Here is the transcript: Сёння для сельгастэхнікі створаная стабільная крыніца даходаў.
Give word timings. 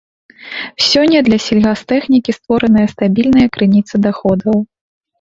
Сёння 0.91 1.17
для 1.27 1.39
сельгастэхнікі 1.49 2.31
створаная 2.39 2.87
стабільная 2.97 3.47
крыніца 3.55 3.95
даходаў. 4.11 4.57